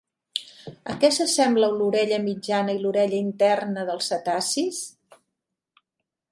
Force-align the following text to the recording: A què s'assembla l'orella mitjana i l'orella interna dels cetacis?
A 0.93 0.95
què 1.03 1.11
s'assembla 1.17 1.69
l'orella 1.73 2.19
mitjana 2.25 2.75
i 2.77 2.81
l'orella 2.87 3.21
interna 3.21 3.87
dels 3.91 4.11
cetacis? 4.15 4.81